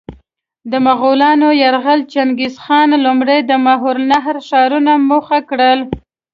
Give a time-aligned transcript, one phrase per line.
[0.71, 5.79] د مغولانو یرغل: چنګیزخان لومړی د ماورالنهر ښارونه موخه کړل.